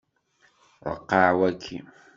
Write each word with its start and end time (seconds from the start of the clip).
Ṛeqqeɛ 0.91 1.29
waki. 1.37 1.77